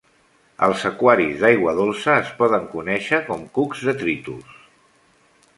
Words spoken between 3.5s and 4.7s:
cucs detritus.